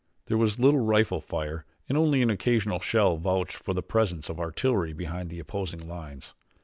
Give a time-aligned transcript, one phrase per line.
[0.25, 4.39] There was little rifle fire and only an occasional shell vouched for the presence of
[4.39, 6.33] artillery behind the opposing lines.